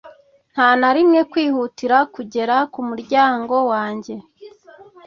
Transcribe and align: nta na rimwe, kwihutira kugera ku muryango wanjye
nta 0.53 0.69
na 0.81 0.89
rimwe, 0.95 1.19
kwihutira 1.31 1.97
kugera 2.15 2.55
ku 2.73 2.79
muryango 2.89 3.55
wanjye 3.71 4.15